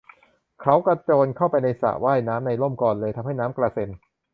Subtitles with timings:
[0.61, 3.89] เขากระโจนเข้าไปในสระว่ายน้ำในร่มก่อนเลยทำให้น้ำกระเซ็น